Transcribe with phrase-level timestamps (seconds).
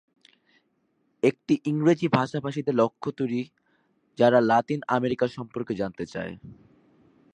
[1.23, 3.41] এটি ইংরেজি ভাষাভাষীদের লক্ষ্যে তৈরি,
[4.17, 6.33] যারা লাতিন আমেরিকা সম্পর্কে জানতে চায়।